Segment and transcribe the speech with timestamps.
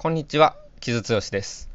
[0.00, 1.68] こんにちは、木津剛です。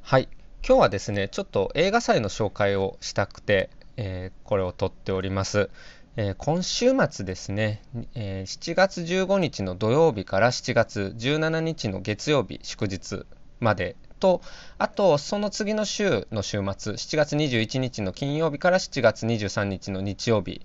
[0.00, 0.30] はい、
[0.66, 5.68] 今日はですね、ちょっと映画祭の紹介をしたくて、えー、これを撮っております。
[6.16, 7.82] えー、今週末ですね、
[8.14, 13.26] えー、7月15日の土曜日から7月17日の月曜日祝日
[13.60, 14.40] までと、
[14.78, 20.62] あとその次の週の週末、7月21日の金曜日から7月23日の日曜日、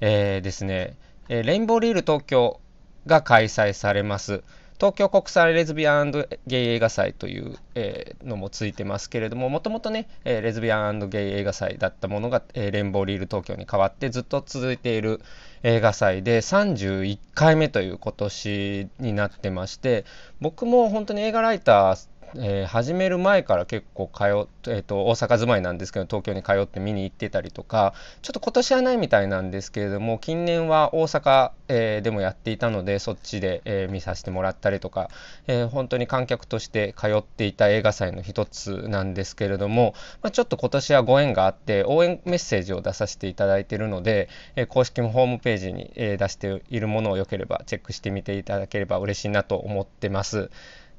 [0.00, 0.96] えー、ですね、
[1.28, 2.58] レインボーリール東京
[3.06, 4.42] が開催されます。
[4.76, 6.10] 東京国際レズビアン
[6.46, 15.20] ゲイ映画祭という、えー、のもついてますけれどももともとね、えー、レズビアンゲイ映画祭だったものが、えー、レンボーリール東京に変わってずっと続いている
[15.62, 20.04] 映画祭で31回目という今年になってまして
[20.40, 24.28] 僕も本当に映画ライターえー、始める前から結構通っ、
[24.74, 35.10] えーと、大阪住まいなんですけど東京に通って見に行ってたりとかちょっと今年はないみたいなんですけれども近年は大阪、えー、でもやっていたのでそっちで、えー、見させてもらったりとか、
[35.46, 50.50] え本当に観客として通っていた映画祭の一つなんですけれども、まあ、ちょっと今年はご縁があって応援メッセージを出させていただいているので、え公式ホームページに、え出しているものをよければチェックしてみていただければ嬉しいなと思ってます。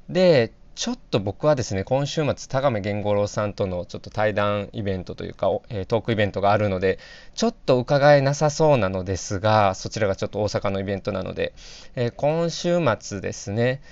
[0.08, 6.98] でちょっと僕はですね、今週末、田亀源五郎さんとのちょっと対談イベントというか、えー、トークイベントがあるので、
[7.34, 11.54] ちょっと伺えなさそうなのですが、そちらがちょっと大阪のイベントなので、
[11.94, 13.82] えー、今週末ですね、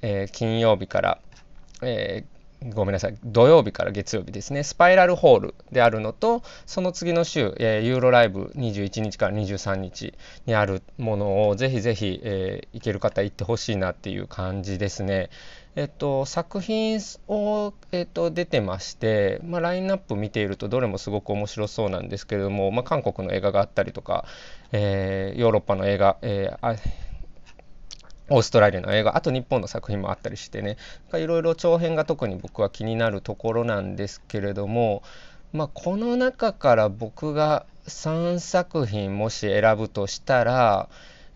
[0.00, 1.18] えー、金曜日から、
[1.82, 2.24] え
[2.66, 15.30] ごめんなさい、土曜日から月曜日ですね、スパイラルホールであるのと、その次の週、えー、ユーロライブ21日から23日にあるものを、ぜひぜひ、えー、行ける方行ってほしいなっていう感じですね。
[15.78, 16.98] えっと、作品
[17.28, 24.24] を、えっと、出てまして、まあ、ラインナップ見ているとどれもすごく面白そうなんですけれども、まあ、韓国の映画があったりとか、
[24.72, 26.78] えー、ヨーロッパの映画、えー、
[28.28, 30.78] オーストラリアの映画あと日本の作品もあったりしてね。
[31.14, 35.04] いろいろ長編が特に僕は気になるところなんですけれども、
[35.52, 40.88] まあ、この中から僕が3作品もし選ぶとしたら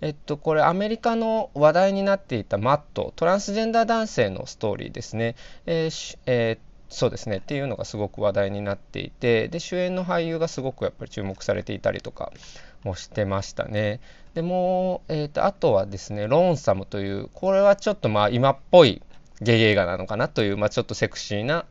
[0.03, 7.37] えっと、これアメリカの話題になっていたマットトランスジェンダー男性のストーリーですね、えーえー、そうですね。
[7.37, 12.33] っていうのがすごく話題になっていてで主演の俳優がすごくやっぱり注目されていたりとか
[12.83, 14.01] もしてましたね。
[14.35, 19.03] でも、えーと、あとはですねローンサムというこれはちょっとまあ今っぽい
[19.41, 21.65] ゲイ映画なのかなという、まあ、ちょっとセクシーな、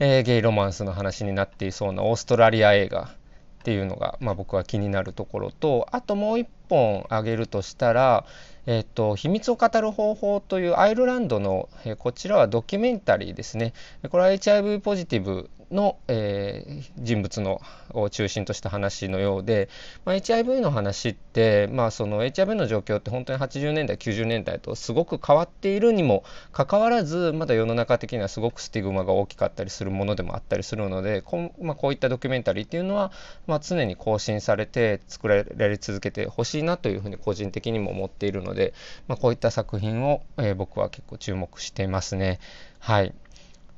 [0.00, 3.08] えー、ゲイロマンスの話になっていそうなオーストラリア映画。
[3.58, 8.24] っていうのが、まあ、僕は気になるところとあともう一本挙げるとしたら、
[8.66, 13.72] えっと、秘密を語る方法というアイルランドの、えこちらはドキュメンタリーですね。
[14.10, 17.60] これは HIV ポジティブの、えー、人物の
[17.92, 19.68] を中心とした話のようで、
[20.04, 33.12] まあ、HIV の話って、まあ、その HIV の状況って本当に80年代90年代とすごく変わっているにもかかわらずまだ世の中的にはすごくスティグマが大きかったりするものでもあったりするのでこ,、まあ、こういったドキュメンタリーっていうのは、
[33.46, 38.74] まあ、常に更新されて作られ続けてほしいなというふうに個人的にも思っているので、
[39.06, 42.40] まあ、こういった作品を、えー、僕は結構注目していますね。
[42.78, 43.12] はい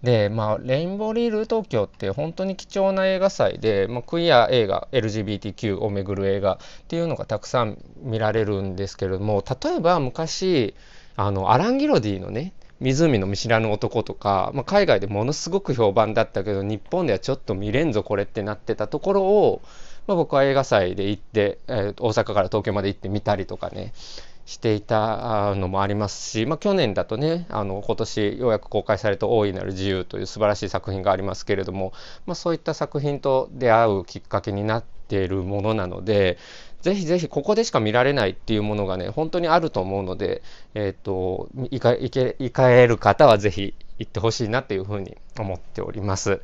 [0.02, 10.74] で、まあ、レインボーリール東京って本当に貴重な映画祭で、まあ、クイア映画 LGBTQ をめぐる映画っていうのがたくさん見られるんですけれども例えば昔
[11.16, 19.60] あのアラン・ギロディのね湖の見知らぬ男とか、まあ、海外でものすごく評判だったけど日本ではちょっと見れんぞこれってなってたところを、
[20.06, 23.92] まあ、僕は映画祭で行って、えー、大阪から東京まで行って見たりとかね。
[24.50, 31.92] していたのもありますし、まあ、去年だとねあの今年ようやく公開された「大いなる自由」という素晴らしい作品がありますけれども、
[32.26, 36.36] まあ、そういった作品と出会うきっかけになっているものなので
[36.80, 40.42] ぜひぜひここでしか見られないっていうものがね本当にあると思うので、
[40.74, 41.94] えーと、行か
[42.52, 46.40] かれる方はぜひ行ってほしいなっていうふうに思っております。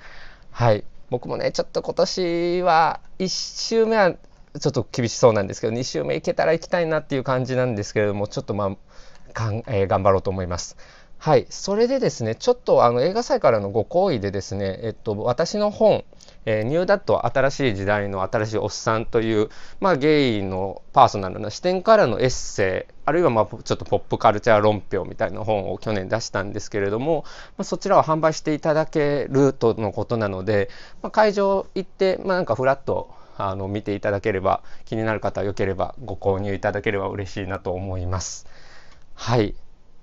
[0.52, 3.28] はい僕もねちょっと今年は1
[3.68, 4.14] 周目は
[4.58, 8.76] ちょっと厳しそうなんですけど2週目いけたら行きたいなっていう感じなんですけれどもちょっとまあ
[9.32, 10.76] かん、えー、頑張ろうと思います。
[11.18, 16.04] はい、それでですねちょっとあの映画祭からのご好意でですね、えっと、私の本
[16.46, 19.48] 「えー、ニューダット新しい時代の新しいおっさん」という、
[19.80, 27.24] まあ、ゲイのパーソナルな視点からのエッセイあるいはまあちょっとポップカルチャー論評みたいな本を去年出したんですけれども、
[27.56, 30.68] まあ、そちらを販売していただけるとのことなので、
[31.02, 38.46] まあ、会場行って、まあ、なんかフラッとあの見ていただければ気になる方はよければご購入いただければ嬉しいなと思います。
[39.14, 39.54] はい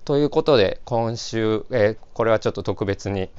[0.04, 3.30] ということで今週、えー、これはちょっと特別に、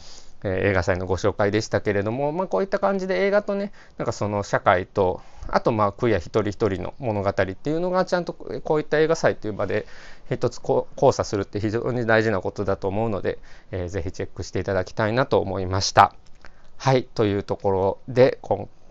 [0.43, 9.85] え映画祭のご紹介でしたけれども、まあ、こういった感じで映画とねなんかその社会とあとまあクイア一人一人の物語っていうのがちゃんとこういった映画祭っていう場で
[10.31, 13.39] 一つ交差するって非常に大事なことだと思うので、
[13.71, 16.15] えー、ぜひチェックしていただきたいなと思いました。
[16.77, 18.37] はいというところで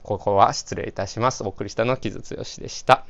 [0.05, 1.43] ここは失礼いたします。
[1.43, 3.07] お送りしたのは木津剛でした。